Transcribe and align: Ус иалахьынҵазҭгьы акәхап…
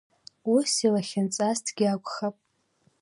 Ус 0.53 0.71
иалахьынҵазҭгьы 0.83 1.85
акәхап… 1.95 2.35